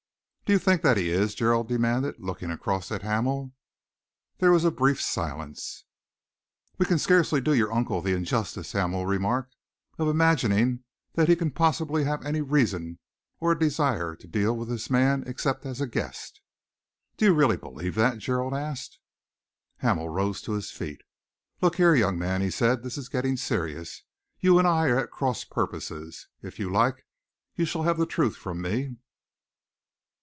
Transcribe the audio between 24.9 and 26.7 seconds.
at cross purposes. If you